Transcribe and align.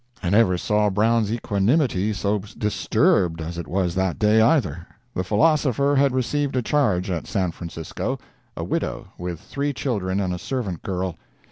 I 0.23 0.31
never 0.31 0.57
saw 0.57 0.89
Brown's 0.89 1.31
equanimity 1.31 2.11
so 2.13 2.39
disturbed 2.39 3.39
as 3.39 3.59
it 3.59 3.67
was 3.67 3.93
that 3.93 4.17
day, 4.17 4.41
either. 4.41 4.87
The 5.13 5.23
philosopher 5.23 5.95
had 5.95 6.11
received 6.11 6.55
a 6.55 6.63
charge 6.63 7.11
at 7.11 7.27
San 7.27 7.51
Francisco—a 7.51 8.63
widow, 8.63 9.09
with 9.19 9.39
three 9.39 9.73
children 9.73 10.19
and 10.19 10.33
a 10.33 10.39
servant 10.39 10.81
girl. 10.81 11.17